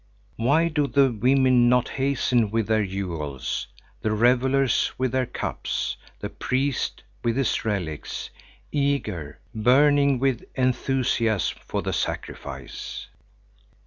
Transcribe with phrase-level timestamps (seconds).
[0.35, 3.67] Why do the women not hasten with their jewels;
[4.01, 8.31] the revellers with their cups, the priest with his relics,
[8.71, 13.09] eager, burning with enthusiasm for the sacrifice?